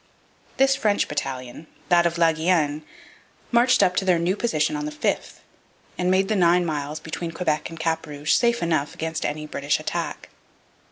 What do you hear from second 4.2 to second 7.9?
position on the 5th, and made the nine miles between Quebec and